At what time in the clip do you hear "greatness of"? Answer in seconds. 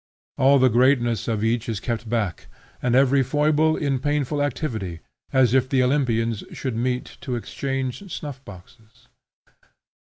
0.67-1.43